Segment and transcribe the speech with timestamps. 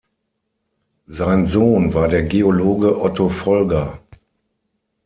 [1.05, 3.99] Sein Sohn war der Geologe Otto Volger.